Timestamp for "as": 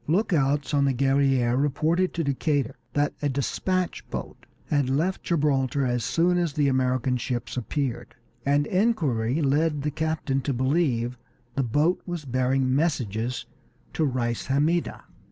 5.85-6.03, 6.39-6.53